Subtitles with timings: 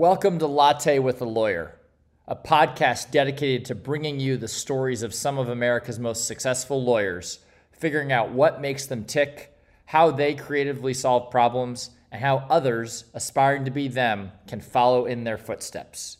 [0.00, 1.78] Welcome to Latte with a Lawyer,
[2.26, 7.40] a podcast dedicated to bringing you the stories of some of America's most successful lawyers,
[7.70, 9.54] figuring out what makes them tick,
[9.84, 15.24] how they creatively solve problems, and how others aspiring to be them can follow in
[15.24, 16.16] their footsteps.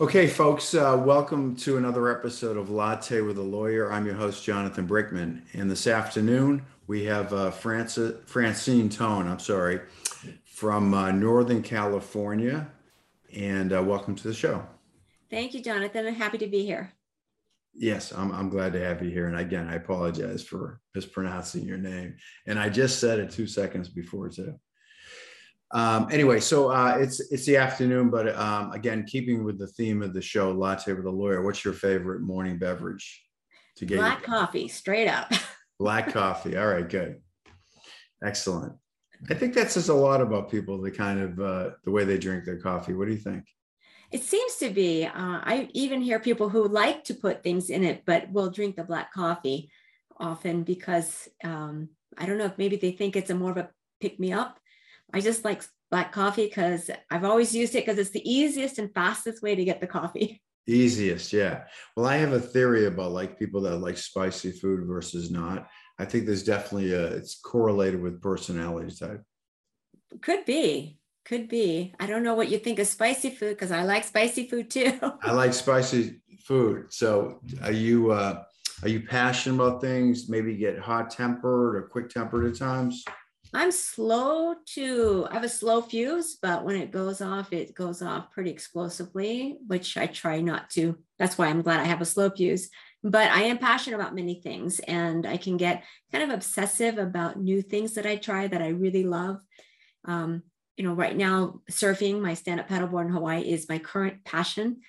[0.00, 3.92] Okay, folks, uh, welcome to another episode of Latte with a Lawyer.
[3.92, 5.42] I'm your host, Jonathan Brickman.
[5.52, 9.80] And this afternoon, we have uh, Francis, Francine Tone, I'm sorry,
[10.58, 12.68] from uh, Northern California.
[13.32, 14.66] And uh, welcome to the show.
[15.30, 16.04] Thank you, Jonathan.
[16.04, 16.92] I'm happy to be here.
[17.74, 19.28] Yes, I'm, I'm glad to have you here.
[19.28, 22.16] And again, I apologize for mispronouncing your name.
[22.48, 24.58] And I just said it two seconds before, too.
[25.70, 30.02] Um, anyway, so uh, it's it's the afternoon, but um, again, keeping with the theme
[30.02, 31.42] of the show, latte with a lawyer.
[31.42, 33.22] What's your favorite morning beverage?
[33.76, 35.30] To get black coffee, straight up.
[35.78, 36.56] black coffee.
[36.56, 37.20] All right, good,
[38.24, 38.72] excellent.
[39.30, 42.18] I think that says a lot about people, the kind of uh, the way they
[42.18, 42.94] drink their coffee.
[42.94, 43.44] What do you think?
[44.10, 45.04] It seems to be.
[45.04, 48.76] Uh, I even hear people who like to put things in it, but will drink
[48.76, 49.70] the black coffee
[50.18, 53.70] often because um, I don't know if maybe they think it's a more of a
[54.00, 54.58] pick me up.
[55.12, 58.92] I just like black coffee because I've always used it because it's the easiest and
[58.92, 60.42] fastest way to get the coffee.
[60.68, 61.62] Easiest, yeah.
[61.96, 65.66] Well, I have a theory about like people that like spicy food versus not.
[65.98, 69.22] I think there's definitely a, it's correlated with personality type.
[70.22, 71.94] Could be, could be.
[71.98, 74.98] I don't know what you think of spicy food because I like spicy food too.
[75.22, 76.92] I like spicy food.
[76.92, 78.44] So are you, uh,
[78.82, 80.28] are you passionate about things?
[80.28, 83.04] Maybe get hot tempered or quick tempered at times?
[83.52, 88.02] I'm slow to, I have a slow fuse, but when it goes off, it goes
[88.02, 90.98] off pretty explosively, which I try not to.
[91.18, 92.68] That's why I'm glad I have a slow fuse
[93.04, 97.38] but I am passionate about many things and I can get kind of obsessive about
[97.38, 99.40] new things that I try that I really love.
[100.04, 100.42] Um,
[100.76, 104.80] you know, right now, surfing, my stand up paddleboard in Hawaii is my current passion.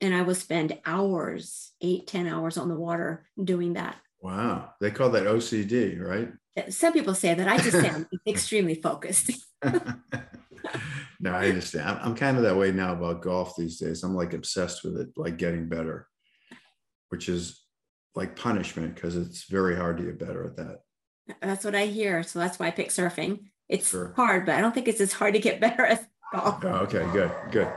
[0.00, 3.96] And I will spend hours, eight, ten hours on the water doing that.
[4.20, 4.70] Wow.
[4.80, 6.30] They call that OCD, right?
[6.70, 7.48] Some people say that.
[7.48, 9.30] I just say I'm extremely focused.
[9.64, 11.98] no, I understand.
[12.00, 14.04] I'm kind of that way now about golf these days.
[14.04, 16.08] I'm like obsessed with it, like getting better
[17.08, 17.60] which is
[18.18, 20.80] like punishment because it's very hard to get better at that.
[21.40, 22.22] That's what I hear.
[22.24, 23.44] So that's why I pick surfing.
[23.68, 24.12] It's sure.
[24.16, 26.62] hard, but I don't think it's as hard to get better as golf.
[26.64, 27.72] Oh, okay, good, good.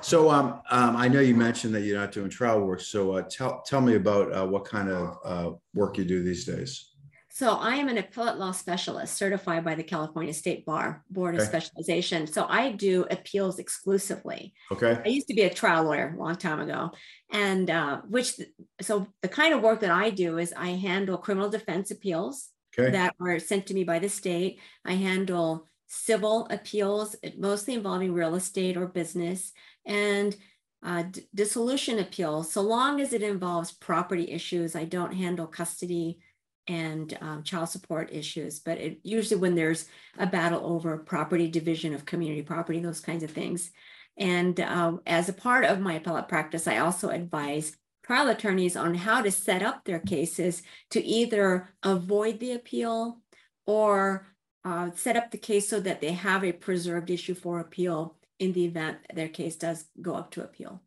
[0.00, 2.80] So um, um, I know you mentioned that you're not doing trial work.
[2.80, 6.44] So uh, tell tell me about uh, what kind of uh, work you do these
[6.44, 6.93] days.
[7.34, 11.42] So I am an appellate law specialist certified by the California State Bar Board okay.
[11.42, 12.28] of Specialization.
[12.28, 14.54] So I do appeals exclusively.
[14.70, 15.00] Okay.
[15.04, 16.92] I used to be a trial lawyer a long time ago.
[17.32, 18.40] And uh, which,
[18.80, 22.92] so the kind of work that I do is I handle criminal defense appeals okay.
[22.92, 24.60] that are sent to me by the state.
[24.84, 29.50] I handle civil appeals, mostly involving real estate or business,
[29.84, 30.36] and
[30.84, 31.02] uh,
[31.34, 32.52] dissolution appeals.
[32.52, 36.20] So long as it involves property issues, I don't handle custody
[36.66, 39.86] and um, child support issues, but it, usually when there's
[40.18, 43.70] a battle over property division of community property, those kinds of things.
[44.16, 48.94] And uh, as a part of my appellate practice, I also advise trial attorneys on
[48.94, 53.20] how to set up their cases to either avoid the appeal
[53.66, 54.28] or
[54.64, 58.52] uh, set up the case so that they have a preserved issue for appeal in
[58.52, 60.82] the event their case does go up to appeal.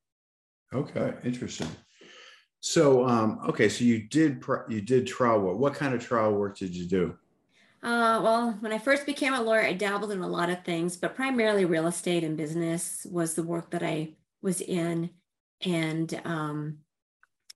[0.74, 1.70] Okay, interesting.
[2.68, 5.58] So, um, okay, so you did you did trial work.
[5.58, 7.18] What kind of trial work did you do?
[7.82, 10.98] Uh, well, when I first became a lawyer, I dabbled in a lot of things,
[10.98, 15.12] but primarily real estate and business was the work that I was in,
[15.64, 16.80] and um,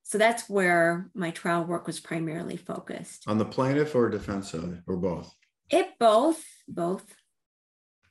[0.04, 3.26] so that's where my trial work was primarily focused.
[3.28, 5.36] On the plaintiff or defense side, or both?
[5.70, 7.04] It both, both.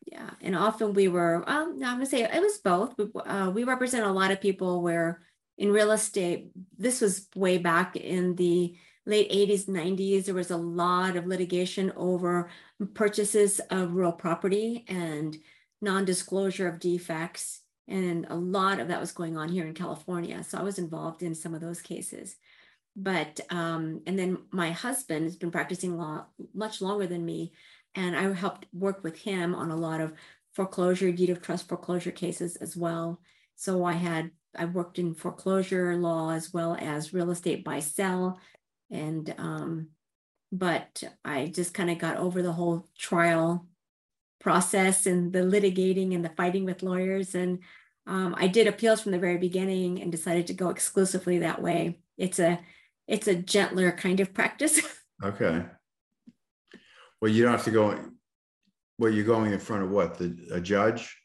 [0.04, 1.44] Yeah, and often we were.
[1.46, 2.94] Um, no, I'm gonna say it was both.
[2.98, 5.22] We, uh, we represent a lot of people where
[5.60, 10.24] in real estate, this was way back in the late 80s, 90s.
[10.24, 12.48] There was a lot of litigation over
[12.94, 15.36] purchases of real property and
[15.82, 17.60] non disclosure of defects.
[17.86, 20.42] And a lot of that was going on here in California.
[20.44, 22.36] So I was involved in some of those cases.
[22.96, 26.24] But, um, and then my husband has been practicing law
[26.54, 27.52] much longer than me.
[27.94, 30.14] And I helped work with him on a lot of
[30.54, 33.20] foreclosure, deed of trust foreclosure cases as well.
[33.56, 38.40] So I had I worked in foreclosure law as well as real estate buy sell,
[38.90, 39.88] and um,
[40.52, 43.66] but I just kind of got over the whole trial
[44.40, 47.60] process and the litigating and the fighting with lawyers, and
[48.06, 52.00] um, I did appeals from the very beginning and decided to go exclusively that way.
[52.18, 52.60] It's a
[53.06, 54.80] it's a gentler kind of practice.
[55.24, 55.64] okay.
[57.20, 57.98] Well, you don't have to go
[58.98, 60.18] Well, you're going in front of what?
[60.18, 61.19] The a judge?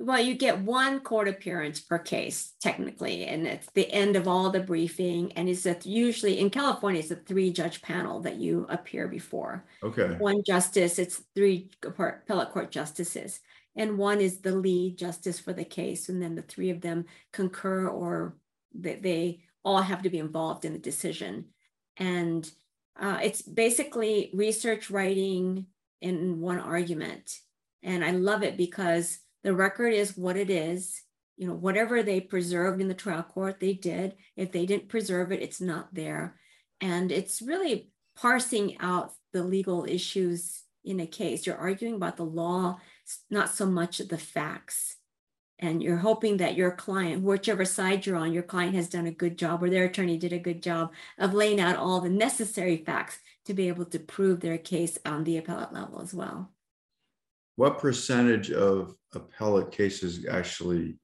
[0.00, 4.50] Well, you get one court appearance per case, technically, and it's the end of all
[4.50, 5.32] the briefing.
[5.32, 9.64] And it's a, usually in California, it's a three judge panel that you appear before.
[9.84, 10.16] Okay.
[10.18, 13.40] One justice, it's three appellate court justices,
[13.76, 16.08] and one is the lead justice for the case.
[16.08, 18.36] And then the three of them concur or
[18.74, 21.46] they, they all have to be involved in the decision.
[21.96, 22.48] And
[22.98, 25.66] uh, it's basically research writing
[26.00, 27.38] in one argument.
[27.82, 31.02] And I love it because the record is what it is.
[31.36, 34.14] You know, whatever they preserved in the trial court, they did.
[34.36, 36.36] If they didn't preserve it, it's not there.
[36.80, 41.46] And it's really parsing out the legal issues in a case.
[41.46, 42.78] You're arguing about the law,
[43.30, 44.96] not so much the facts.
[45.58, 49.12] And you're hoping that your client, whichever side you're on, your client has done a
[49.12, 52.76] good job or their attorney did a good job of laying out all the necessary
[52.76, 56.53] facts to be able to prove their case on the appellate level as well
[57.56, 60.96] what percentage of appellate cases actually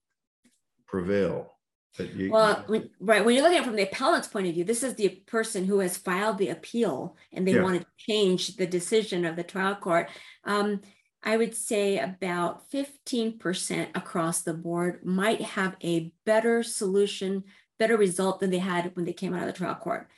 [0.86, 1.52] prevail?
[1.98, 3.24] That you, well, when, right.
[3.24, 5.64] When you're looking at it from the appellant's point of view, this is the person
[5.64, 7.62] who has filed the appeal and they yeah.
[7.62, 10.08] want to change the decision of the trial court.
[10.44, 10.82] Um,
[11.22, 17.44] I would say about 15% across the board might have a better solution,
[17.78, 20.08] better result than they had when they came out of the trial court.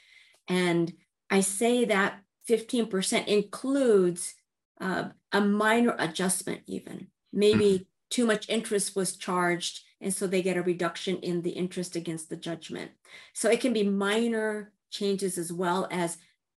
[0.49, 0.93] And
[1.31, 4.35] I say that 15% includes
[4.83, 7.83] uh, a minor adjustment, even maybe mm-hmm.
[8.11, 12.29] too much interest was charged, and so they get a reduction in the interest against
[12.29, 12.91] the judgment.
[13.33, 16.19] So it can be minor changes as well as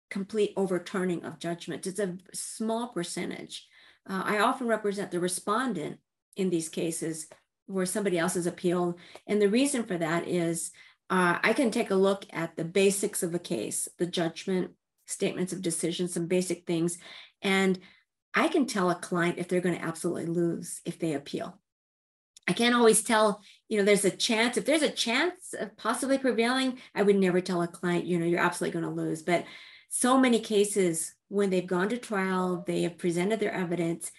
[0.10, 1.86] complete overturning of judgment.
[1.86, 3.68] It's a small percentage.
[4.10, 6.00] Uh, I often represent the respondent
[6.36, 7.28] in these cases
[7.68, 9.00] where somebody else is appealed.
[9.28, 10.72] And the reason for that is
[11.10, 14.72] uh, I can take a look at the basics of a case, the judgment,
[15.06, 16.98] statements of decision, some basic things.
[17.42, 17.80] And
[18.34, 21.60] I can tell a client if they're going to absolutely lose if they appeal.
[22.48, 24.58] I can't always tell, you know, there's a chance.
[24.58, 28.26] If there's a chance of possibly prevailing, I would never tell a client, you know,
[28.26, 29.22] you're absolutely going to lose.
[29.22, 29.46] But
[29.90, 34.12] so many cases when they've gone to trial, they have presented their evidence,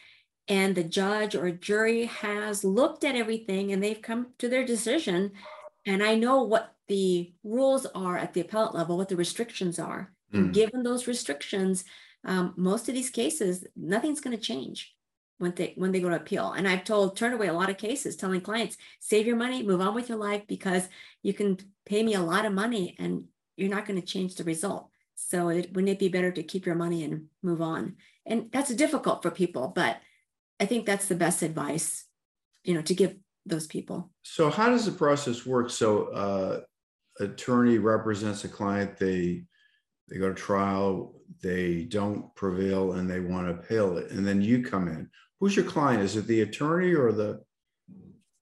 [0.48, 5.32] and the judge or jury has looked at everything and they've come to their decision.
[5.86, 10.12] And I know what the rules are at the appellate level, what the restrictions are.
[10.32, 10.52] Mm.
[10.52, 11.84] Given those restrictions,
[12.24, 14.94] um, most of these cases, nothing's going to change
[15.38, 16.52] when they when they go to appeal.
[16.52, 19.80] And I've told turned away a lot of cases, telling clients, save your money, move
[19.80, 20.88] on with your life because
[21.22, 23.24] you can pay me a lot of money and
[23.56, 24.88] you're not going to change the result.
[25.16, 27.96] So it, wouldn't it be better to keep your money and move on?
[28.26, 29.98] And that's difficult for people, but
[30.58, 32.04] I think that's the best advice,
[32.64, 33.16] you know, to give
[33.46, 34.10] those people.
[34.22, 35.70] So how does the process work?
[35.70, 36.60] So uh,
[37.20, 39.44] attorney represents a client, they
[40.08, 44.10] they go to trial, they don't prevail and they want to appeal it.
[44.10, 45.08] And then you come in.
[45.40, 46.02] Who's your client?
[46.02, 47.42] Is it the attorney or the,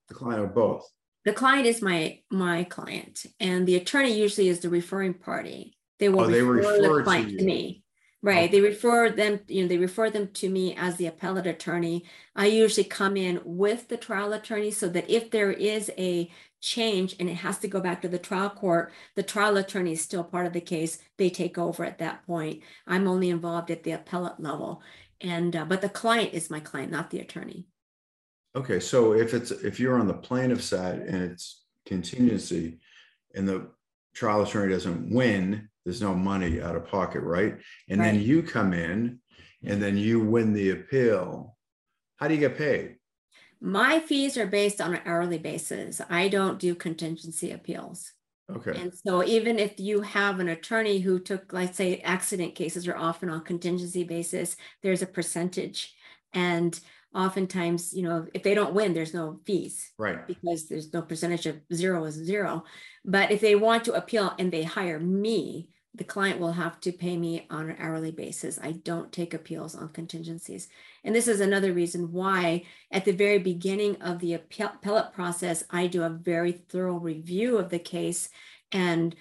[0.07, 0.87] the client or both?
[1.25, 5.77] The client is my my client, and the attorney usually is the referring party.
[5.99, 7.83] They will oh, they refer, refer the client to, to me.
[8.21, 8.49] Right.
[8.49, 12.05] They refer them, you know, they refer them to me as the appellate attorney.
[12.37, 16.31] I usually come in with the trial attorney so that if there is a
[16.63, 20.01] change and it has to go back to the trial court, the trial attorney is
[20.01, 20.97] still part of the case.
[21.17, 22.63] They take over at that point.
[22.87, 24.81] I'm only involved at the appellate level.
[25.21, 27.67] And uh, but the client is my client, not the attorney.
[28.55, 32.79] Okay, so if it's if you're on the plaintiff side and it's contingency
[33.35, 33.67] and the
[34.13, 37.57] trial attorney doesn't win, there's no money out of pocket, right?
[37.89, 38.13] And right.
[38.13, 39.19] then you come in
[39.63, 41.57] and then you win the appeal.
[42.17, 42.97] How do you get paid?
[43.65, 46.01] My fees are based on an hourly basis.
[46.09, 48.11] I don't do contingency appeals.
[48.53, 48.77] Okay.
[48.77, 52.97] And so even if you have an attorney who took, let's say, accident cases are
[52.97, 55.95] often on contingency basis, there's a percentage.
[56.33, 56.77] And
[57.15, 59.91] oftentimes, you know, if they don't win, there's no fees.
[59.97, 60.27] Right.
[60.27, 62.65] Because there's no percentage of zero is zero.
[63.05, 66.91] But if they want to appeal and they hire me, the client will have to
[66.91, 68.59] pay me on an hourly basis.
[68.61, 70.67] I don't take appeals on contingencies.
[71.03, 75.87] And this is another reason why, at the very beginning of the appellate process, I
[75.87, 78.29] do a very thorough review of the case
[78.71, 79.15] and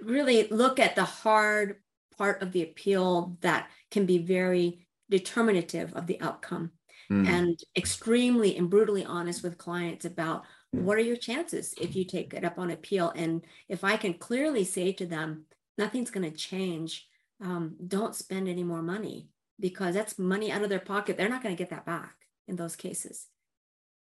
[0.00, 1.76] really look at the hard
[2.16, 6.70] part of the appeal that can be very determinative of the outcome
[7.10, 7.26] mm.
[7.26, 12.34] and extremely and brutally honest with clients about what are your chances if you take
[12.34, 15.44] it up on appeal and if i can clearly say to them
[15.78, 17.06] nothing's going to change.
[17.40, 19.30] Um, don't spend any more money
[19.60, 21.16] because that's money out of their pocket.
[21.16, 22.14] They're not going to get that back
[22.46, 23.26] in those cases.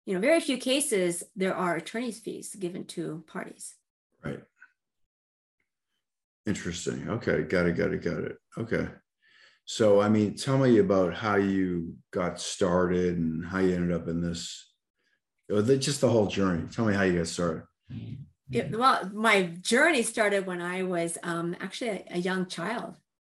[0.06, 3.76] You know, very few cases there are attorney's fees given to parties.
[4.24, 4.42] Right.
[6.46, 7.10] Interesting.
[7.10, 7.44] Okay.
[7.44, 7.78] Got it.
[7.78, 8.04] Got it.
[8.04, 8.38] Got it.
[8.58, 8.88] Okay.
[9.66, 14.08] So, I mean, tell me about how you got started and how you ended up
[14.08, 14.72] in this,
[15.50, 16.70] just the whole journey.
[16.72, 17.64] Tell me how you got started.
[18.52, 22.96] It, well, my journey started when I was um, actually a, a, young child.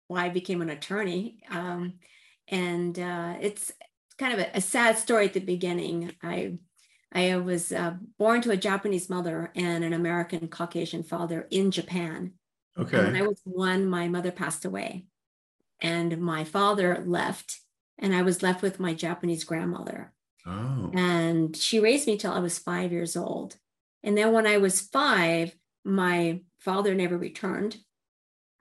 [0.06, 1.94] Why I became an attorney, um,
[2.48, 3.72] and uh, it's
[4.18, 6.12] kind of a, a, sad story at the beginning.
[6.22, 6.58] I
[7.12, 12.34] I was uh, born to a Japanese mother and an American Caucasian father in Japan.
[12.78, 12.96] Okay.
[12.96, 15.06] And when I was one, my mother passed away,
[15.80, 17.60] and my father left,
[17.98, 20.12] and I was left with my Japanese grandmother.
[20.46, 20.90] Oh.
[20.94, 23.56] And she raised me till I was five years old.
[24.02, 27.78] And then when I was five, my father never returned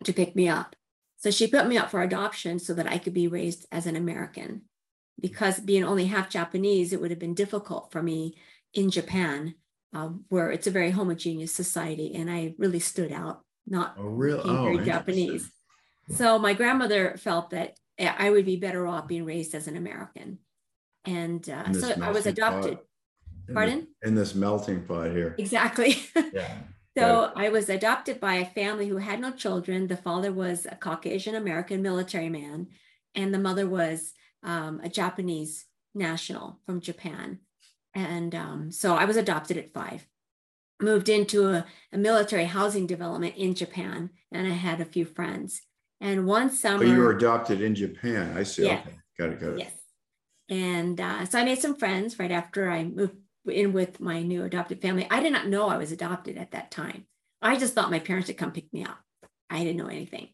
[0.04, 0.76] to pick me up.
[1.18, 3.96] So she put me up for adoption so that I could be raised as an
[3.96, 4.64] American.
[5.20, 8.36] Because being only half Japanese, it would have been difficult for me
[8.74, 9.56] in Japan,
[9.96, 12.14] uh, where it's a very homogeneous society.
[12.14, 14.44] And I really stood out, not oh, real?
[14.44, 15.52] very oh, Japanese.
[16.10, 20.38] So my grandmother felt that I would be better off being raised as an American.
[21.04, 22.78] And uh, so I was adopted.
[23.48, 23.88] In Pardon?
[24.02, 25.36] The, in this melting pot here.
[25.38, 25.98] Exactly.
[26.34, 26.58] Yeah.
[27.04, 29.86] so I was adopted by a family who had no children.
[29.86, 32.70] The father was a Caucasian American military man,
[33.14, 34.14] and the mother was
[34.44, 37.40] um, a Japanese national from Japan.
[37.94, 40.08] And um, so I was adopted at five.
[40.80, 45.64] Moved into a, a, military housing development in Japan, and I had a few friends.
[46.00, 48.38] And one summer, oh, you were adopted in Japan.
[48.38, 48.66] I see.
[48.66, 48.82] Yeah.
[48.82, 49.60] Okay, got it, got it.
[49.60, 49.72] Yes.
[50.50, 53.16] And uh, so I made some friends right after I moved
[53.50, 55.08] in with my new adopted family.
[55.10, 57.06] I did not know I was adopted at that time.
[57.42, 58.98] I just thought my parents had come pick me up.
[59.50, 60.30] I didn't know anything.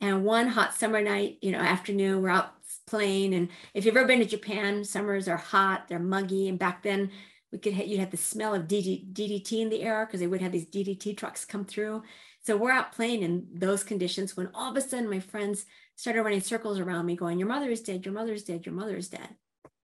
[0.00, 2.52] And one hot summer night, you know, afternoon, we're out
[2.86, 3.34] playing.
[3.34, 6.48] And if you've ever been to Japan, summers are hot, they're muggy.
[6.48, 7.10] And back then,
[7.52, 10.52] we could you'd have the smell of DDT in the air because they would have
[10.52, 12.02] these DDT trucks come through.
[12.42, 16.22] So we're out playing in those conditions when all of a sudden my friends started
[16.22, 18.04] running circles around me, going, "Your mother is dead.
[18.04, 18.66] Your mother is dead.
[18.66, 19.36] Your mother is dead."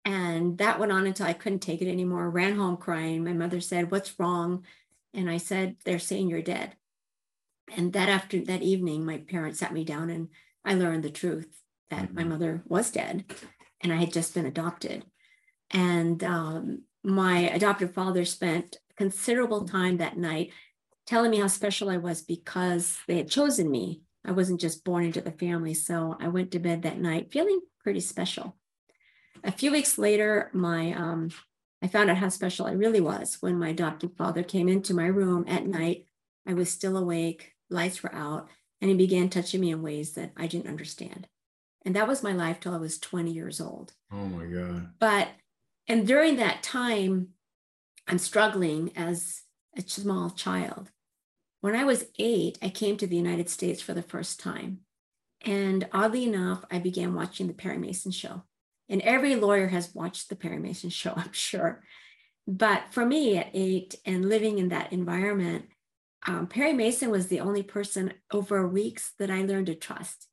[0.09, 2.31] And that went on until I couldn't take it anymore.
[2.31, 3.23] Ran home crying.
[3.23, 4.65] My mother said, What's wrong?
[5.12, 6.77] And I said, They're saying you're dead.
[7.77, 10.29] And that after that evening, my parents sat me down and
[10.65, 11.61] I learned the truth
[11.91, 12.15] that mm-hmm.
[12.15, 13.27] my mother was dead
[13.83, 15.05] and I had just been adopted.
[15.73, 20.53] And um, my adoptive father spent considerable time that night
[21.07, 24.00] telling me how special I was because they had chosen me.
[24.25, 25.75] I wasn't just born into the family.
[25.75, 28.58] So I went to bed that night feeling pretty special
[29.45, 31.30] a few weeks later, my um,
[31.83, 35.07] I found out how special I really was when my adoptive father came into my
[35.07, 36.07] room at night.
[36.47, 38.49] I was still awake, lights were out,
[38.80, 41.28] and he began touching me in ways that I didn't understand.
[41.85, 43.92] And that was my life till I was 20 years old.
[44.12, 44.90] Oh my God.
[44.99, 45.28] But,
[45.87, 47.28] and during that time,
[48.07, 49.42] I'm struggling as
[49.76, 50.90] a small child.
[51.61, 54.80] When I was eight, I came to the United States for the first time.
[55.45, 58.42] And oddly enough, I began watching the Perry Mason show.
[58.88, 61.83] And every lawyer has watched the Perry Mason show, I'm sure.
[62.47, 65.66] But for me at eight and living in that environment,
[66.26, 70.26] um, Perry Mason was the only person over weeks that I learned to trust.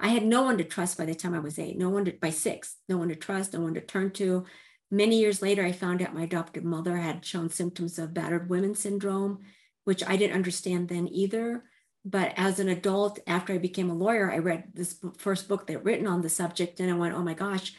[0.00, 2.12] I had no one to trust by the time I was eight, no one to,
[2.12, 4.46] by six, no one to trust, no one to turn to.
[4.90, 8.74] Many years later, I found out my adoptive mother had shown symptoms of battered women
[8.74, 9.40] syndrome,
[9.84, 11.64] which I didn't understand then either.
[12.04, 15.84] But as an adult, after I became a lawyer, I read this first book that
[15.84, 17.74] written on the subject, and I went, "Oh my gosh,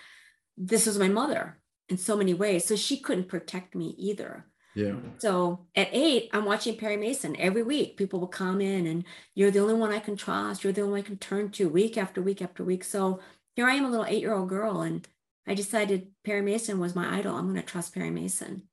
[0.62, 2.66] this was my mother in so many ways.
[2.66, 4.46] So she couldn't protect me either.
[4.76, 4.96] Yeah.
[5.18, 7.98] So at eight, I'm watching Perry Mason every week.
[7.98, 9.04] People will come in and
[9.36, 10.64] you're the only one I can trust.
[10.64, 12.84] You're the only one I can turn to week after week after week.
[12.84, 13.20] So
[13.56, 15.06] here I am, a little eight year old girl, and
[15.46, 17.36] I decided Perry Mason was my idol.
[17.36, 18.64] I'm going to trust Perry Mason.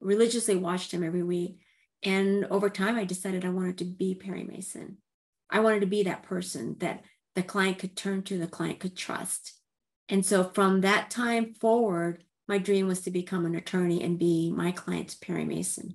[0.00, 1.58] Religiously watched him every week.
[2.02, 4.98] And over time, I decided I wanted to be Perry Mason.
[5.50, 8.96] I wanted to be that person that the client could turn to, the client could
[8.96, 9.52] trust.
[10.12, 14.52] And so from that time forward, my dream was to become an attorney and be
[14.52, 15.94] my client's Perry Mason.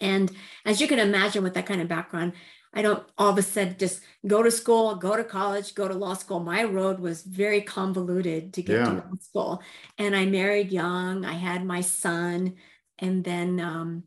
[0.00, 0.32] And
[0.64, 2.32] as you can imagine, with that kind of background,
[2.72, 5.92] I don't all of a sudden just go to school, go to college, go to
[5.92, 6.40] law school.
[6.40, 8.84] My road was very convoluted to get yeah.
[8.86, 9.62] to law school.
[9.98, 12.54] And I married young, I had my son,
[12.98, 14.04] and then um,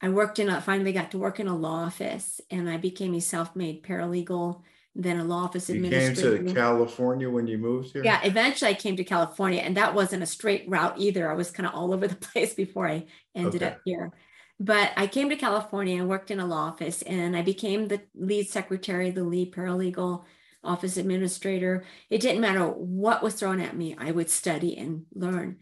[0.00, 3.14] I worked in a, finally got to work in a law office and I became
[3.14, 4.62] a self made paralegal
[4.94, 6.38] then a law office You administrator.
[6.38, 8.04] came to California when you moved here?
[8.04, 11.30] Yeah, eventually I came to California, and that wasn't a straight route either.
[11.30, 13.66] I was kind of all over the place before I ended Okay.
[13.74, 14.12] up here.
[14.60, 18.02] But I came to California and worked in a law office, and I became the
[18.14, 20.24] lead secretary, the lead paralegal,
[20.62, 21.84] office administrator.
[22.10, 25.58] It didn't matter what was thrown at me, I would study and learn.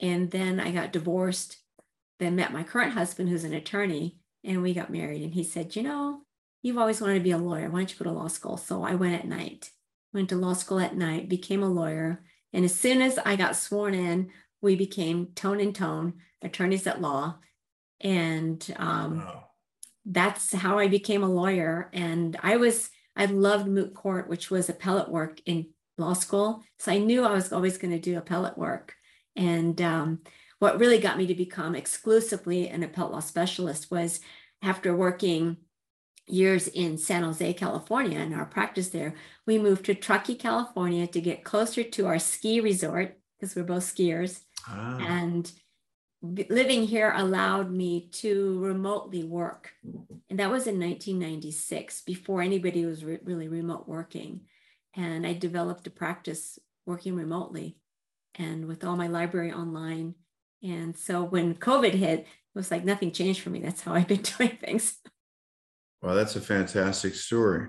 [0.00, 1.58] And then I got divorced,
[2.18, 5.22] then met my current husband, who's an attorney, and we got married.
[5.22, 6.22] And he said, You know,
[6.66, 7.70] you've always wanted to be a lawyer.
[7.70, 8.56] Why don't you go to law school?
[8.56, 9.70] So I went at night
[10.16, 12.24] went to law school at night, became a lawyer.
[12.52, 14.30] And as soon as I got sworn in,
[14.60, 17.36] we became tone and tone attorneys at law.
[18.00, 19.44] And um, wow.
[20.06, 21.90] that's how I became a lawyer.
[21.92, 25.68] And I was, I loved moot court, which was appellate work in
[25.98, 26.62] law school.
[26.78, 28.94] So I knew I was always going to do appellate work.
[29.36, 30.20] And um,
[30.58, 34.20] what really got me to become exclusively an appellate law specialist was
[34.62, 35.58] after working
[36.26, 39.14] years in San Jose, California, and our practice there,
[39.46, 43.84] we moved to Truckee, California to get closer to our ski resort because we're both
[43.84, 44.40] skiers.
[44.68, 44.98] Ah.
[45.00, 45.50] And
[46.22, 49.72] living here allowed me to remotely work.
[50.28, 54.40] And that was in 1996, before anybody was re- really remote working.
[54.94, 57.76] And I developed a practice working remotely
[58.34, 60.14] and with all my library online.
[60.62, 63.60] And so when COVID hit, it was like nothing changed for me.
[63.60, 64.98] That's how I've been doing things.
[66.06, 67.66] Well, that's a fantastic story.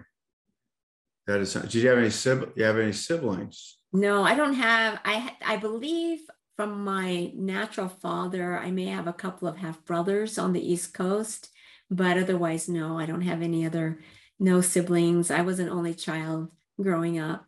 [1.25, 1.53] That is.
[1.53, 2.53] Did you have any siblings?
[2.55, 3.77] You have any siblings?
[3.91, 4.99] No, I don't have.
[5.03, 6.19] I I believe
[6.55, 10.93] from my natural father, I may have a couple of half brothers on the East
[10.93, 11.49] Coast,
[11.89, 14.01] but otherwise, no, I don't have any other
[14.37, 15.31] no siblings.
[15.31, 17.47] I was an only child growing up,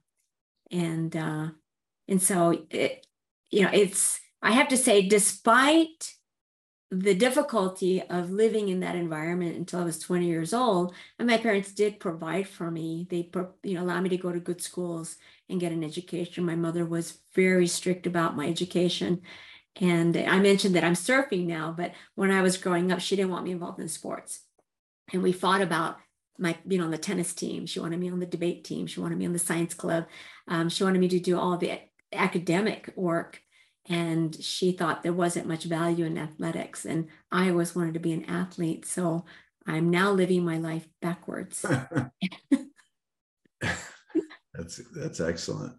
[0.72, 1.50] and uh,
[2.08, 3.06] and so it,
[3.52, 4.20] you know, it's.
[4.42, 6.16] I have to say, despite
[6.92, 10.94] the difficulty of living in that environment until I was 20 years old.
[11.20, 13.06] And my parents did provide for me.
[13.10, 13.30] They,
[13.64, 15.18] you know, allowed me to go to good schools
[15.50, 16.46] and get an education.
[16.46, 19.22] My mother was very strict about my education.
[19.76, 23.32] And I mentioned that I'm surfing now, but when I was growing up, she didn't
[23.32, 24.42] want me involved in sports.
[25.14, 25.98] And we fought about
[26.40, 27.66] my being on the tennis team.
[27.66, 28.88] She wanted me on the debate team.
[28.88, 30.08] She wanted me on the science club.
[30.48, 31.80] Um, she wanted me to do all the
[32.12, 33.42] academic work
[33.88, 38.14] and she thought there wasn't much value in athletics and i always wanted to be
[38.14, 39.26] an athlete so
[39.66, 41.66] i'm now living my life backwards.
[44.60, 45.74] That's that's excellent.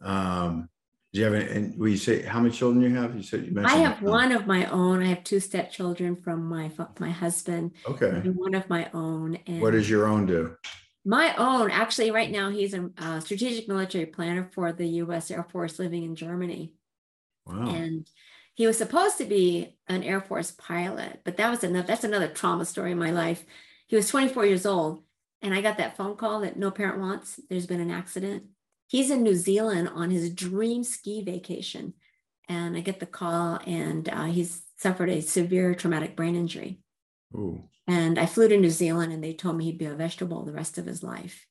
[0.00, 0.68] Um
[1.12, 3.14] do you have any and will you say how many children you have?
[3.14, 5.02] You said you mentioned i have one of my own.
[5.02, 8.08] I have two stepchildren from my my husband okay.
[8.08, 10.56] and one of my own and what does your own do?
[11.04, 15.44] My own actually right now he's a, a strategic military planner for the u.s air
[15.44, 16.72] force living in germany
[17.46, 17.68] Wow.
[17.68, 18.08] And
[18.54, 21.86] he was supposed to be an Air Force pilot, but that was enough.
[21.86, 23.44] that's another trauma story in my life.
[23.86, 25.02] He was 24 years old,
[25.42, 27.38] and I got that phone call that no parent wants.
[27.48, 28.44] There's been an accident.
[28.88, 31.94] He's in New Zealand on his dream ski vacation,
[32.48, 36.80] and I get the call, and uh, he's suffered a severe traumatic brain injury.
[37.34, 37.62] Ooh.
[37.86, 40.52] And I flew to New Zealand, and they told me he'd be a vegetable the
[40.52, 41.46] rest of his life.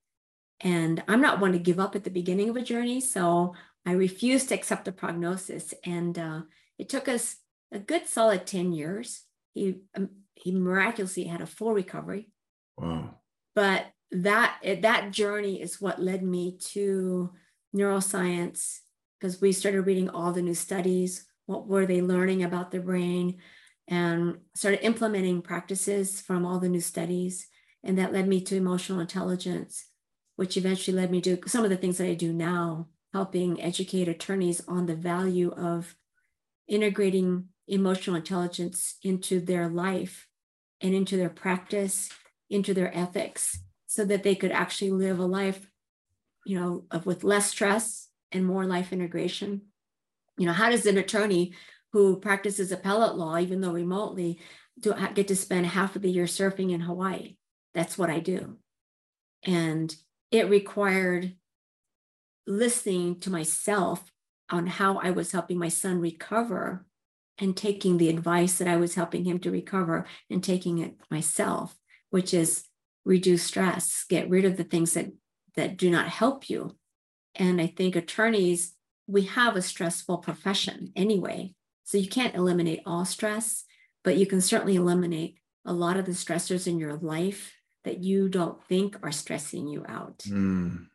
[0.62, 3.54] And I'm not one to give up at the beginning of a journey, so
[3.86, 5.74] I refused to accept the prognosis.
[5.86, 6.42] And uh,
[6.78, 7.38] it took us
[7.72, 9.24] a good solid 10 years.
[9.54, 12.30] He, um, he miraculously had a full recovery.
[12.78, 13.16] Wow.
[13.54, 17.32] But that, that journey is what led me to
[17.76, 18.80] neuroscience
[19.20, 21.26] because we started reading all the new studies.
[21.46, 23.38] What were they learning about the brain?
[23.88, 27.48] And started implementing practices from all the new studies.
[27.84, 29.86] And that led me to emotional intelligence,
[30.38, 34.10] which eventually led me to some of the things that I do now helping educate
[34.10, 35.96] attorneys on the value of
[36.68, 40.28] integrating emotional intelligence into their life
[40.82, 42.10] and into their practice,
[42.50, 45.66] into their ethics, so that they could actually live a life,
[46.46, 49.62] you know, of, with less stress and more life integration.
[50.38, 51.54] You know, how does an attorney
[51.94, 54.42] who practices appellate law, even though remotely,
[54.78, 57.38] do uh, get to spend half of the year surfing in Hawaii?
[57.74, 58.58] That's what I do.
[59.46, 59.96] And
[60.32, 61.38] it required
[62.48, 64.12] listening to myself
[64.50, 66.86] on how I was helping my son recover
[67.38, 71.76] and taking the advice that I was helping him to recover and taking it myself,
[72.10, 72.66] which is
[73.04, 75.12] reduce stress, get rid of the things that
[75.56, 76.76] that do not help you.
[77.36, 78.74] And I think attorneys,
[79.08, 81.54] we have a stressful profession anyway.
[81.84, 83.64] So you can't eliminate all stress,
[84.04, 87.54] but you can certainly eliminate a lot of the stressors in your life
[87.84, 90.20] that you don't think are stressing you out.
[90.28, 90.88] Mm.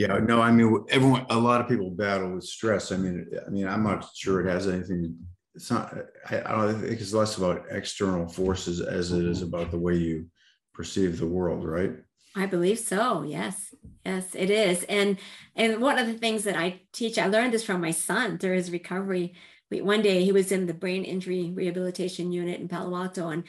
[0.00, 2.90] Yeah, no, I mean, everyone, a lot of people battle with stress.
[2.90, 5.14] I mean, I mean, I'm not sure it has anything.
[5.54, 5.94] It's not.
[6.30, 9.96] I, I don't think it's less about external forces as it is about the way
[9.96, 10.24] you
[10.72, 11.92] perceive the world, right?
[12.34, 13.24] I believe so.
[13.24, 13.74] Yes,
[14.06, 14.84] yes, it is.
[14.84, 15.18] And
[15.54, 18.56] and one of the things that I teach, I learned this from my son through
[18.56, 19.34] his recovery.
[19.70, 23.44] We, one day he was in the brain injury rehabilitation unit in Palo Alto, and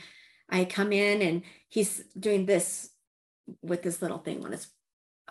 [0.49, 2.89] I come in and he's doing this
[3.61, 4.67] with this little thing on his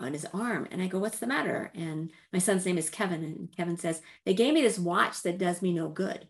[0.00, 0.66] on his arm.
[0.70, 1.70] And I go, What's the matter?
[1.74, 3.24] And my son's name is Kevin.
[3.24, 6.28] And Kevin says, They gave me this watch that does me no good.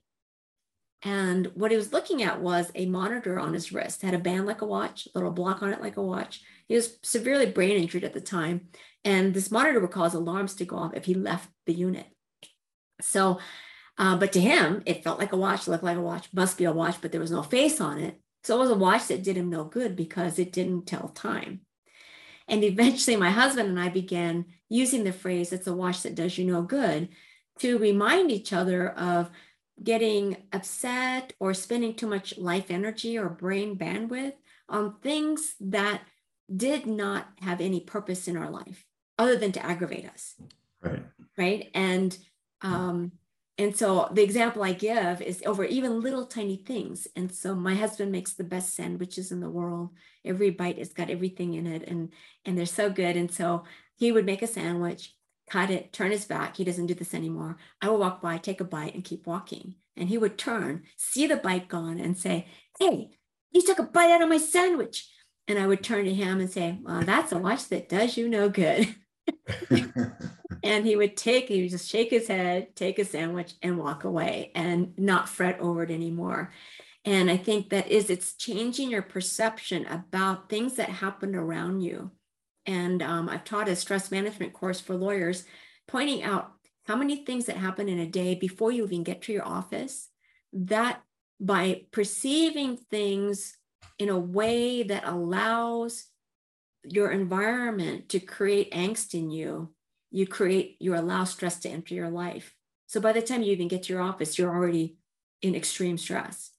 [1.02, 4.46] And what he was looking at was a monitor on his wrist, had a band
[4.46, 6.42] like a watch, a little block on it like a watch.
[6.68, 8.68] He was severely brain injured at the time.
[9.04, 12.06] And this monitor would cause alarms to go off if he left the unit.
[13.00, 13.40] So,
[13.96, 16.64] uh, but to him, it felt like a watch, looked like a watch, must be
[16.64, 18.20] a watch, but there was no face on it.
[18.44, 21.60] So it was a watch that did him no good because it didn't tell time.
[22.50, 26.36] And eventually, my husband and I began using the phrase, it's a watch that does
[26.36, 27.08] you no good,
[27.60, 29.30] to remind each other of
[29.82, 34.34] getting upset or spending too much life energy or brain bandwidth
[34.68, 36.02] on things that
[36.54, 38.84] did not have any purpose in our life
[39.18, 40.34] other than to aggravate us.
[40.82, 41.04] Right.
[41.38, 41.70] Right.
[41.72, 42.16] And
[42.62, 43.12] um,
[43.60, 47.06] and so the example I give is over even little tiny things.
[47.14, 49.90] And so my husband makes the best sandwiches in the world.
[50.24, 52.08] Every bite has got everything in it and
[52.46, 53.18] and they're so good.
[53.18, 53.64] And so
[53.96, 55.14] he would make a sandwich,
[55.46, 56.56] cut it, turn his back.
[56.56, 57.58] He doesn't do this anymore.
[57.82, 59.74] I would walk by, take a bite, and keep walking.
[59.94, 62.46] And he would turn, see the bite gone, and say,
[62.78, 63.10] Hey,
[63.50, 65.06] you took a bite out of my sandwich.
[65.46, 68.26] And I would turn to him and say, Well, that's a watch that does you
[68.26, 68.94] no good.
[70.62, 74.04] and he would take, he would just shake his head, take a sandwich, and walk
[74.04, 76.52] away and not fret over it anymore.
[77.04, 82.10] And I think that is it's changing your perception about things that happen around you.
[82.66, 85.44] And um, I've taught a stress management course for lawyers,
[85.88, 86.52] pointing out
[86.86, 90.08] how many things that happen in a day before you even get to your office
[90.52, 91.02] that
[91.40, 93.56] by perceiving things
[93.98, 96.06] in a way that allows
[96.84, 99.70] your environment to create angst in you,
[100.10, 102.54] you create, you allow stress to enter your life.
[102.86, 104.96] So by the time you even get to your office, you're already
[105.42, 106.50] in extreme stress.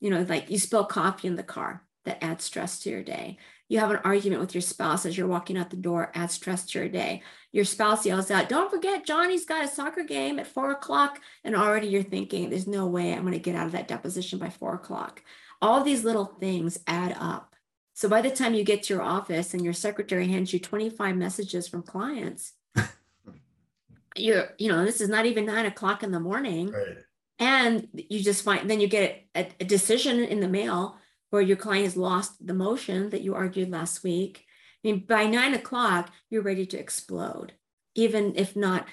[0.00, 3.38] You know, like you spill coffee in the car, that adds stress to your day.
[3.68, 6.64] You have an argument with your spouse as you're walking out the door, adds stress
[6.66, 7.22] to your day.
[7.52, 11.20] Your spouse yells out, Don't forget, Johnny's got a soccer game at four o'clock.
[11.44, 14.38] And already you're thinking, There's no way I'm going to get out of that deposition
[14.38, 15.22] by four o'clock.
[15.60, 17.54] All these little things add up.
[17.98, 21.16] So by the time you get to your office and your secretary hands you 25
[21.16, 22.52] messages from clients,
[24.16, 26.70] you're, you know, this is not even nine o'clock in the morning.
[26.70, 26.98] Right.
[27.40, 30.96] And you just find, then you get a, a decision in the mail
[31.30, 34.44] where your client has lost the motion that you argued last week.
[34.84, 37.54] I mean, by nine o'clock, you're ready to explode.
[37.96, 38.86] Even if not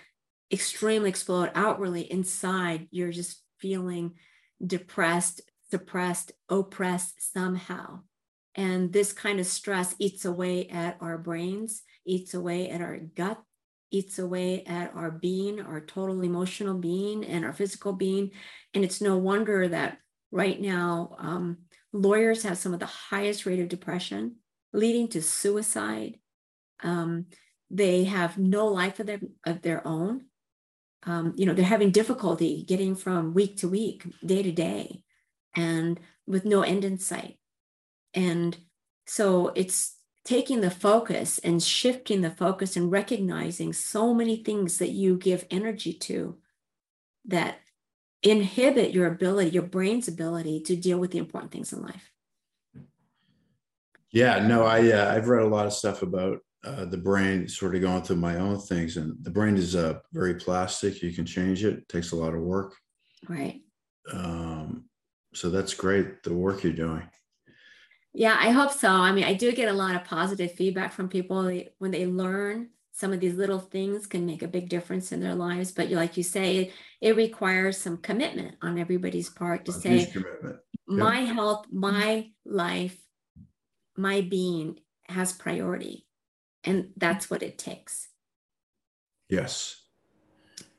[0.52, 4.16] extremely explode outwardly, inside, you're just feeling
[4.66, 8.00] depressed, suppressed, oppressed somehow.
[8.56, 13.42] And this kind of stress eats away at our brains, eats away at our gut,
[13.92, 18.32] eats away at our being, our total emotional being, and our physical being.
[18.74, 19.98] And it's no wonder that
[20.32, 21.58] right now, um,
[21.92, 24.38] lawyers have some of the highest rate of depression,
[24.74, 26.20] leading to suicide.
[26.84, 27.28] Um,
[27.70, 30.26] they have no life of their, of their own.
[31.04, 35.04] Um, you know, they're having difficulty getting from week to week, day to day,
[35.56, 37.38] and with no end in sight.
[38.16, 38.58] And
[39.06, 44.90] so it's taking the focus and shifting the focus and recognizing so many things that
[44.90, 46.38] you give energy to
[47.26, 47.60] that
[48.24, 52.12] inhibit your ability, your brain's ability to deal with the important things in life.
[54.12, 57.76] Yeah, no, I uh, I've read a lot of stuff about uh, the brain, sort
[57.76, 61.04] of going through my own things, and the brain is uh, very plastic.
[61.04, 61.74] You can change it.
[61.74, 62.76] it takes a lot of work.
[63.28, 63.62] Right.
[64.12, 64.86] Um,
[65.34, 66.24] so that's great.
[66.24, 67.04] The work you're doing.
[68.18, 68.90] Yeah, I hope so.
[68.90, 72.70] I mean, I do get a lot of positive feedback from people when they learn
[72.94, 75.74] some of these little things can make a big difference in their lives.
[75.74, 80.14] But like you say, it, it requires some commitment on everybody's part to a say,
[80.88, 82.98] my health, my life,
[83.98, 86.08] my being has priority.
[86.64, 88.08] And that's what it takes.
[89.30, 89.84] Yes.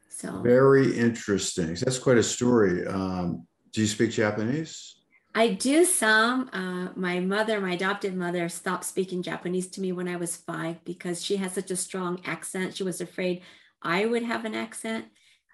[0.08, 1.74] So very interesting.
[1.74, 2.86] That's quite a story.
[2.86, 4.95] Um, do you speak Japanese?
[5.36, 6.48] I do some.
[6.50, 10.82] Uh, my mother, my adopted mother, stopped speaking Japanese to me when I was five
[10.84, 12.74] because she has such a strong accent.
[12.74, 13.42] She was afraid
[13.82, 15.04] I would have an accent,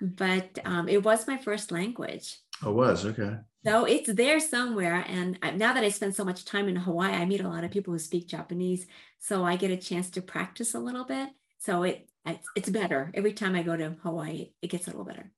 [0.01, 2.39] but um, it was my first language.
[2.63, 3.39] Oh, it was okay.
[3.67, 5.05] So it's there somewhere.
[5.09, 7.73] And now that I spend so much time in Hawaii, I meet a lot of
[7.73, 8.87] people who speak Japanese,
[9.19, 11.31] so I get a chance to practice a little bit.
[11.59, 12.09] So it
[12.55, 14.53] it's better every time I go to Hawaii.
[14.63, 15.33] It gets a little better.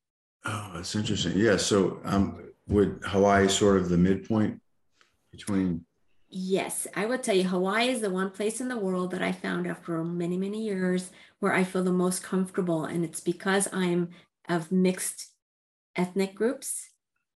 [0.45, 1.33] Oh, that's interesting.
[1.35, 1.57] Yeah.
[1.57, 4.61] So um, would Hawaii sort of the midpoint
[5.31, 5.85] between?
[6.29, 9.33] Yes, I would tell you Hawaii is the one place in the world that I
[9.33, 12.85] found after many, many years where I feel the most comfortable.
[12.85, 14.11] And it's because I'm
[14.49, 15.31] of mixed
[15.95, 16.91] ethnic groups.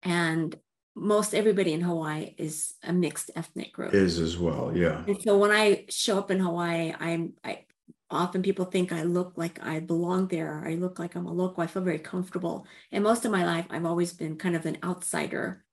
[0.03, 0.55] And
[0.95, 3.93] most everybody in Hawaii is a mixed ethnic group.
[3.93, 5.03] Is as well, yeah.
[5.07, 7.65] And so when I show up in Hawaii, I'm I
[8.09, 10.63] often people think I look like I belong there.
[10.65, 11.63] I look like I'm a local.
[11.63, 12.67] I feel very comfortable.
[12.91, 15.65] And most of my life, I've always been kind of an outsider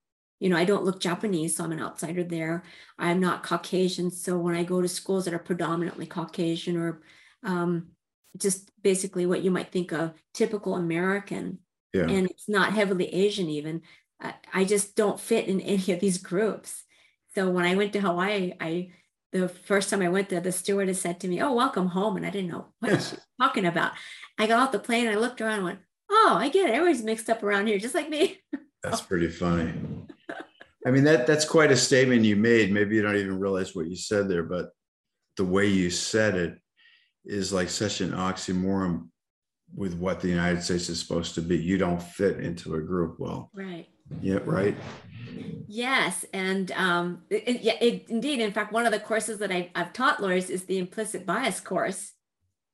[0.42, 2.64] you know, I don't look Japanese, so I'm an outsider there.
[2.98, 4.10] I'm not Caucasian.
[4.10, 7.00] So when I go to schools that are predominantly Caucasian or
[7.44, 7.90] um,
[8.36, 11.60] just basically what you might think of typical American,
[11.94, 12.08] yeah.
[12.08, 13.82] and it's not heavily Asian even,
[14.20, 16.82] I, I just don't fit in any of these groups.
[17.36, 18.90] So when I went to Hawaii, I
[19.32, 22.26] the first time I went there, the stewardess said to me, "Oh, welcome home," and
[22.26, 23.92] I didn't know what she was talking about.
[24.38, 25.78] I got off the plane, I looked around, and went,
[26.10, 26.74] "Oh, I get it.
[26.74, 28.40] Everybody's mixed up around here, just like me."
[28.82, 29.72] That's pretty funny.
[30.86, 32.72] I mean, that that's quite a statement you made.
[32.72, 34.70] Maybe you don't even realize what you said there, but
[35.36, 36.58] the way you said it
[37.24, 39.08] is like such an oxymoron
[39.74, 41.56] with what the United States is supposed to be.
[41.56, 43.50] You don't fit into a group well.
[43.54, 43.88] Right.
[44.20, 44.76] Yeah, right.
[45.66, 48.40] Yes, and um, it, yeah, it, indeed.
[48.40, 51.60] In fact, one of the courses that I, have taught lawyers is the implicit bias
[51.60, 52.12] course,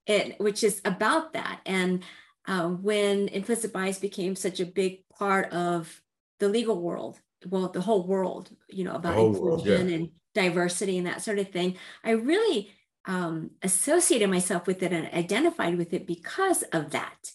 [0.07, 1.61] it, which is about that.
[1.64, 2.03] And
[2.46, 6.03] uh, when implicit bias became such a big part of
[6.40, 9.77] the legal world, well, the whole world, you know, about inclusion world, yeah.
[9.77, 11.77] and diversity and that sort of thing.
[12.03, 12.72] I really
[13.05, 17.33] um, associated myself with it and identified with it because of that.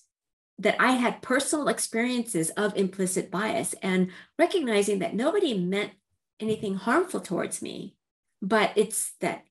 [0.60, 5.92] That I had personal experiences of implicit bias and recognizing that nobody meant
[6.40, 7.96] anything harmful towards me,
[8.42, 9.46] but it's that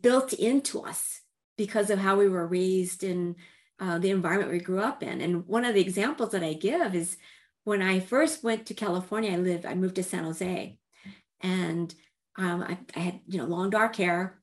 [0.00, 1.20] built into us
[1.56, 3.36] because of how we were raised in
[3.80, 5.20] uh, the environment we grew up in.
[5.20, 7.16] And one of the examples that I give is
[7.64, 10.78] when I first went to California, I lived, I moved to San Jose
[11.40, 11.94] and
[12.36, 14.40] um, I, I, had, you know, long dark hair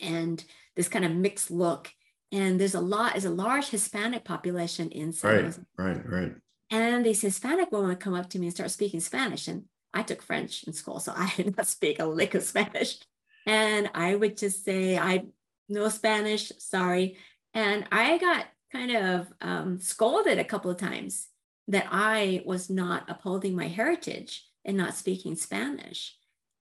[0.00, 0.42] and
[0.76, 1.90] this kind of mixed look.
[2.30, 5.62] And there's a lot, there's a large Hispanic population in San right, Jose.
[5.78, 6.32] Right, right,
[6.70, 9.48] And these Hispanic women would come up to me and start speaking Spanish.
[9.48, 9.64] And
[9.94, 12.98] I took French in school, so I did not speak a lick of Spanish.
[13.46, 15.24] And I would just say, I
[15.68, 17.16] know Spanish, sorry.
[17.54, 21.28] And I got kind of um, scolded a couple of times
[21.68, 26.16] that I was not upholding my heritage and not speaking Spanish.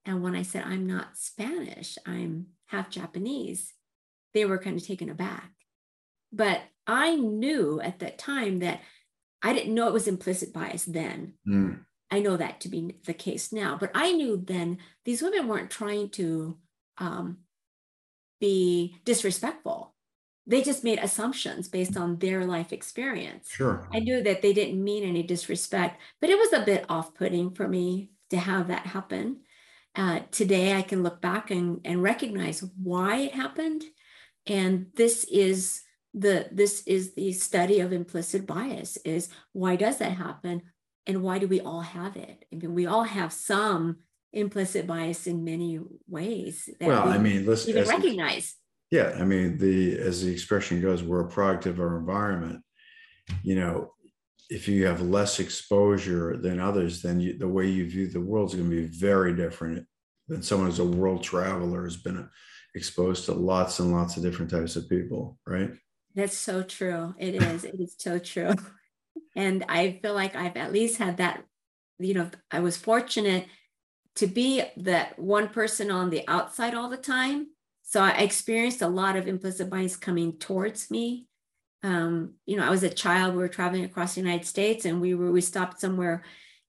[0.05, 3.73] And when I said, I'm not Spanish, I'm half Japanese,
[4.33, 5.51] they were kind of taken aback.
[6.31, 8.81] But I knew at that time that
[9.41, 11.33] I didn't know it was implicit bias then.
[11.47, 11.79] Mm.
[12.09, 15.69] I know that to be the case now, but I knew then these women weren't
[15.69, 16.57] trying to
[16.97, 17.39] um,
[18.39, 19.93] be disrespectful
[20.47, 23.49] they just made assumptions based on their life experience.
[23.49, 23.87] Sure.
[23.93, 27.51] I knew that they didn't mean any disrespect, but it was a bit off putting
[27.51, 29.41] for me to have that happen.
[29.93, 33.83] Uh, today, I can look back and, and recognize why it happened.
[34.45, 35.81] And this is
[36.19, 40.61] the this is the study of implicit bias is why does that happen
[41.05, 43.97] and why do we all have it i mean we all have some
[44.33, 48.55] implicit bias in many ways well i mean let's even recognize
[48.89, 52.63] yeah, I mean, the as the expression goes, we're a product of our environment.
[53.43, 53.93] You know,
[54.49, 58.49] if you have less exposure than others, then you, the way you view the world
[58.49, 59.85] is going to be very different
[60.29, 62.29] than someone who's a world traveler has been
[62.75, 65.71] exposed to lots and lots of different types of people, right?
[66.17, 67.15] That's so true.
[67.19, 67.63] It is.
[67.63, 68.53] it is so true.
[69.35, 71.43] And I feel like I've at least had that,
[71.99, 73.47] you know, I was fortunate
[74.15, 77.47] to be that one person on the outside all the time
[77.83, 81.27] so I experienced a lot of implicit bias coming towards me.
[81.83, 83.33] Um, you know, I was a child.
[83.35, 86.23] We were traveling across the United States, and we were we stopped somewhere,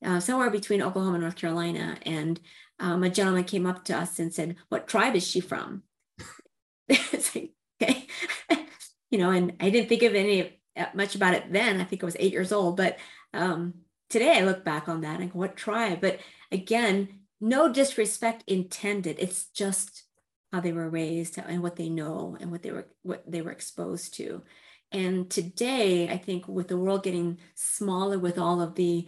[0.05, 2.41] uh, somewhere between Oklahoma and North Carolina, and
[2.81, 5.85] um, a gentleman came up to us and said, "What tribe is she from?"
[6.89, 8.07] it's like, okay,
[9.11, 11.81] you know, and I didn't think of any uh, much about it then.
[11.81, 12.99] I think I was eight years old, but
[13.35, 13.75] um,
[14.11, 16.21] today I look back on that and go, "What tribe?" But
[16.53, 19.17] again, no disrespect intended.
[19.19, 20.05] It's just
[20.53, 23.51] how they were raised and what they know and what they were what they were
[23.51, 24.43] exposed to
[24.93, 29.07] and today i think with the world getting smaller with all of the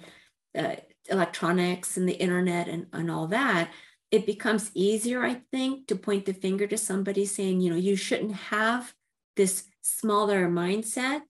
[0.56, 0.76] uh,
[1.08, 3.70] electronics and the internet and, and all that
[4.10, 7.96] it becomes easier i think to point the finger to somebody saying you know you
[7.96, 8.92] shouldn't have
[9.36, 11.22] this smaller mindset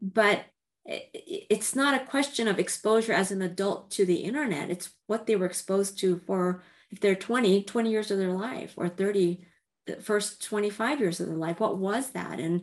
[0.00, 0.46] but
[0.86, 4.70] it's not a question of exposure as an adult to the internet.
[4.70, 8.74] It's what they were exposed to for if they're 20 20 years of their life
[8.76, 9.44] or 30
[9.86, 11.60] the first 25 years of their life.
[11.60, 12.40] What was that?
[12.40, 12.62] And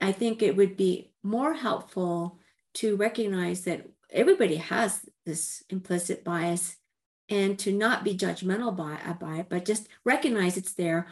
[0.00, 2.38] i think it would be more helpful
[2.74, 6.76] to recognize that everybody has this implicit bias
[7.28, 11.08] and to not be judgmental by, by it but just recognize it's there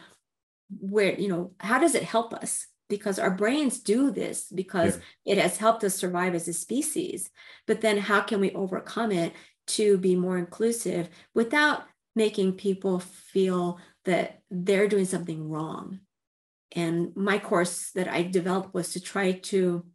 [0.79, 5.33] where you know how does it help us because our brains do this because yeah.
[5.33, 7.29] it has helped us survive as a species
[7.65, 9.33] but then how can we overcome it
[9.67, 11.83] to be more inclusive without
[12.15, 15.99] making people feel that they're doing something wrong.
[16.71, 19.85] And my course that I developed was to try to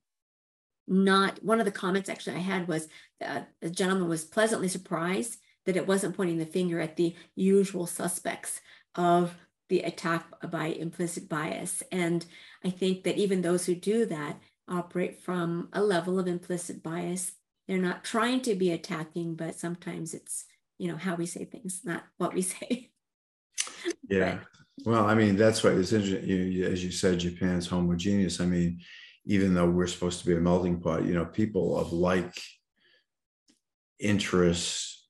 [0.86, 2.86] not, one of the comments actually I had was uh,
[3.34, 7.86] that a gentleman was pleasantly surprised that it wasn't pointing the finger at the usual
[7.86, 8.60] suspects
[8.94, 9.34] of
[9.70, 11.82] the attack by implicit bias.
[11.90, 12.26] And
[12.62, 14.38] I think that even those who do that
[14.70, 17.32] operate from a level of implicit bias.
[17.66, 20.44] They're not trying to be attacking, but sometimes it's,
[20.78, 22.90] you know, how we say things, not what we say.
[24.08, 24.38] Yeah.
[24.38, 26.28] But, well, I mean, that's why it's interesting.
[26.28, 28.40] You, as you said, Japan's homogeneous.
[28.40, 28.80] I mean,
[29.26, 32.34] even though we're supposed to be a melting pot, you know, people of like
[33.98, 35.06] interests,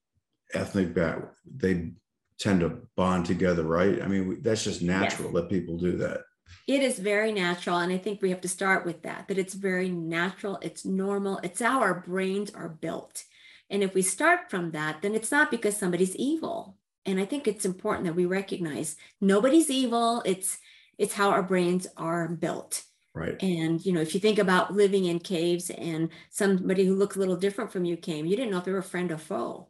[0.53, 1.92] ethnic back, they
[2.40, 4.03] tend to bond together, right?
[4.03, 5.35] I mean, that's just natural yes.
[5.35, 6.22] that people do that.
[6.66, 7.79] It is very natural.
[7.79, 11.38] And I think we have to start with that, that it's very natural, it's normal,
[11.42, 13.24] it's how our brains are built.
[13.68, 16.76] And if we start from that, then it's not because somebody's evil.
[17.07, 20.22] And I think it's important that we recognize nobody's evil.
[20.26, 20.59] It's
[20.98, 22.83] it's how our brains are built.
[23.14, 23.42] Right.
[23.42, 27.18] And you know, if you think about living in caves and somebody who looks a
[27.18, 29.69] little different from you came, you didn't know if they were a friend or foe.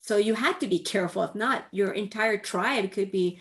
[0.00, 1.22] So you had to be careful.
[1.22, 3.38] If not, your entire tribe could be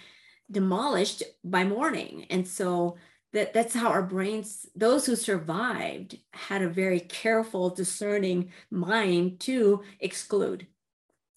[0.51, 2.25] demolished by morning.
[2.29, 2.97] And so
[3.33, 9.83] that that's how our brains, those who survived, had a very careful, discerning mind to
[9.99, 10.67] exclude.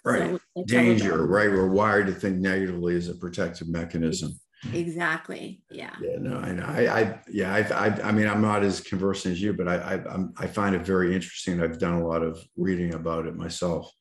[0.05, 0.39] Right.
[0.57, 1.51] So Danger, right?
[1.51, 4.33] We're wired to think negatively as a protective mechanism.
[4.73, 5.63] Exactly.
[5.71, 5.95] Yeah.
[6.01, 6.17] Yeah.
[6.19, 6.65] No, I know.
[6.65, 7.55] I, I yeah.
[7.55, 10.47] I, I, I mean, I'm not as conversant as you, but I, I, I'm, I
[10.47, 11.63] find it very interesting.
[11.63, 13.93] I've done a lot of reading about it myself,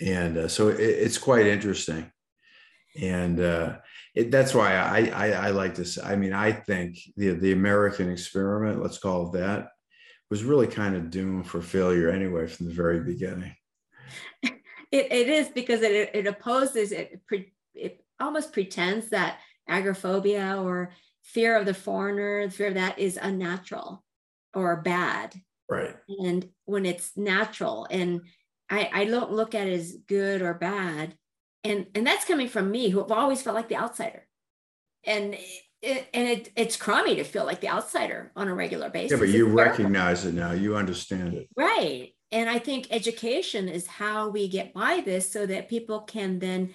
[0.00, 2.10] and uh, so it, it's quite interesting.
[3.00, 3.76] And uh,
[4.14, 5.98] it, that's why I, I, I like this.
[6.02, 9.68] I mean, I think the the American experiment, let's call it that,
[10.30, 13.54] was really kind of doomed for failure anyway from the very beginning.
[14.90, 17.20] It, it is because it, it opposes it,
[17.74, 24.02] it almost pretends that agoraphobia or fear of the foreigner, fear of that is unnatural
[24.54, 25.34] or bad.
[25.68, 25.94] Right.
[26.08, 28.22] And when it's natural and
[28.70, 31.16] I, I don't look at it as good or bad.
[31.64, 34.26] And, and that's coming from me who have always felt like the outsider.
[35.04, 35.36] And
[35.82, 39.12] it, and it, it's crummy to feel like the outsider on a regular basis.
[39.12, 40.52] Yeah, but you recognize it now.
[40.52, 41.48] You understand it.
[41.56, 42.12] Right.
[42.30, 46.70] And I think education is how we get by this so that people can then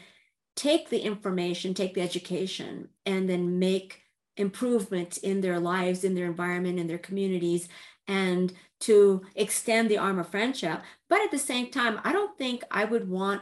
[0.56, 4.01] take the information, take the education, and then make
[4.38, 7.67] improvements in their lives, in their environment, in their communities,
[8.08, 8.51] and
[8.84, 10.82] to extend the arm of friendship.
[11.10, 13.41] But at the same time, I don't think I would want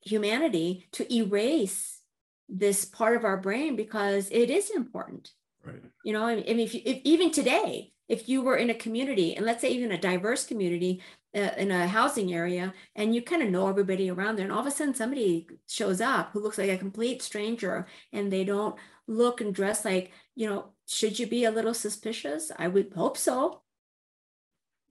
[0.00, 2.00] humanity to erase
[2.48, 5.32] this part of our brain because it is important.
[5.64, 5.82] Right.
[6.04, 9.34] You know, I mean, if, you, if even today, if you were in a community,
[9.34, 11.02] and let's say even a diverse community
[11.34, 14.60] uh, in a housing area, and you kind of know everybody around there, and all
[14.60, 18.76] of a sudden somebody shows up who looks like a complete stranger, and they don't
[19.08, 22.52] look and dress like, you know, should you be a little suspicious?
[22.56, 23.62] I would hope so.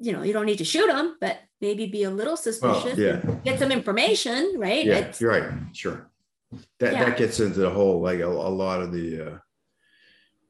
[0.06, 2.96] You know, you don't need to shoot them, but maybe be a little suspicious.
[2.96, 3.22] Well, yeah.
[3.44, 4.86] Get some information, right?
[4.86, 5.52] Yeah, it's, you're right.
[5.74, 6.12] Sure.
[6.80, 7.06] That yeah.
[7.06, 9.08] that gets into the whole like a, a lot of the.
[9.26, 9.38] Uh,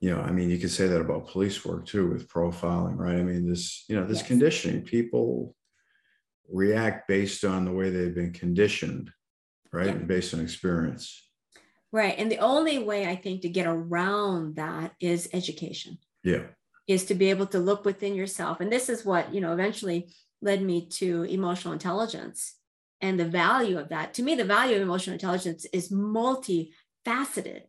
[0.01, 3.17] you know, I mean, you could say that about police work too with profiling, right?
[3.17, 4.27] I mean, this, you know, this yes.
[4.27, 5.55] conditioning, people
[6.51, 9.09] react based on the way they've been conditioned,
[9.71, 9.87] right?
[9.87, 9.93] Yeah.
[9.93, 11.23] Based on experience.
[11.93, 12.13] Right.
[12.17, 15.97] And the only way I think to get around that is education.
[16.23, 16.43] Yeah.
[16.87, 18.59] Is to be able to look within yourself.
[18.59, 22.55] And this is what, you know, eventually led me to emotional intelligence
[23.01, 24.13] and the value of that.
[24.15, 27.63] To me, the value of emotional intelligence is multifaceted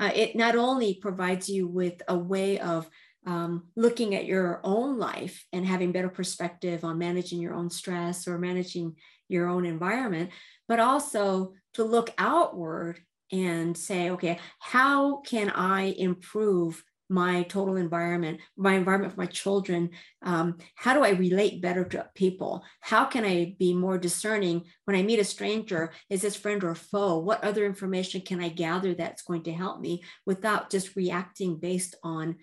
[0.00, 2.88] uh, it not only provides you with a way of
[3.26, 8.26] um, looking at your own life and having better perspective on managing your own stress
[8.26, 8.96] or managing
[9.28, 10.30] your own environment,
[10.66, 12.98] but also to look outward
[13.30, 19.90] and say, okay, how can I improve my total environment, my environment for my children?
[20.22, 22.64] Um, how do I relate better to people?
[22.80, 25.92] How can I be more discerning when I meet a stranger?
[26.08, 27.18] Is this friend or foe?
[27.18, 31.96] What other information can I gather that's going to help me without just reacting based
[32.02, 32.36] on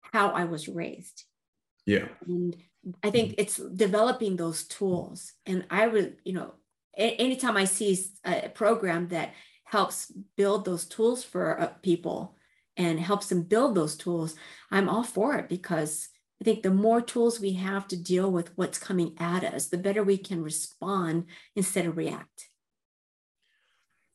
[0.00, 1.24] how I was raised?
[1.84, 2.06] Yeah.
[2.26, 2.56] And
[3.02, 5.32] I think it's developing those tools.
[5.46, 6.54] And I would, you know,
[6.96, 12.36] anytime I see a program that helps build those tools for uh, people,
[12.76, 14.34] and helps them build those tools,
[14.70, 16.08] I'm all for it because
[16.40, 19.78] I think the more tools we have to deal with what's coming at us, the
[19.78, 22.48] better we can respond instead of react.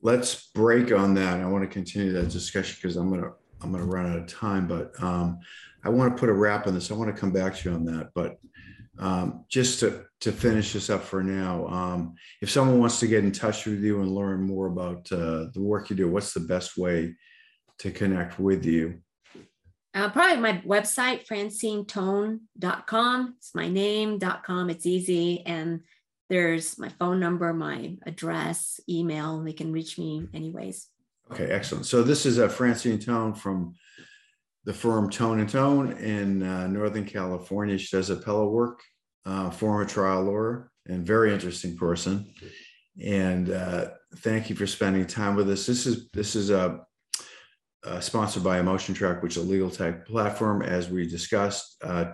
[0.01, 1.39] Let's break on that.
[1.39, 3.31] I want to continue that discussion because I'm gonna
[3.61, 5.39] I'm gonna run out of time, but um,
[5.83, 6.91] I want to put a wrap on this.
[6.91, 8.37] I want to come back to you on that, but
[8.99, 13.23] um, just to to finish this up for now, um, if someone wants to get
[13.23, 16.41] in touch with you and learn more about uh, the work you do, what's the
[16.41, 17.15] best way
[17.79, 19.01] to connect with you?
[19.93, 23.35] Uh, probably my website, francinetone.com.
[23.37, 24.69] It's my name.com.
[24.69, 25.45] It's easy.
[25.45, 25.81] And
[26.29, 29.41] there's my phone number, my address, email.
[29.41, 30.87] They can reach me anyways.
[31.31, 31.85] Okay, excellent.
[31.85, 33.73] So this is a Francine Tone from
[34.65, 37.77] the firm Tone and Tone in uh, Northern California.
[37.77, 38.81] She does appellate work,
[39.25, 42.33] uh, former trial lawyer, and very interesting person.
[43.01, 45.65] And uh, thank you for spending time with us.
[45.65, 46.81] This is this is a,
[47.87, 52.13] a sponsored by Emotion Track, which is a legal tech platform, as we discussed, uh,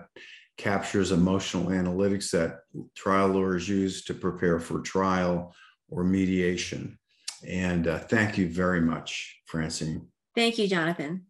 [0.56, 2.60] captures emotional analytics that
[2.94, 5.54] trial lawyers use to prepare for trial
[5.88, 6.98] or mediation.
[7.46, 10.08] And uh, thank you very much, Francine.
[10.34, 11.26] Thank you, Jonathan.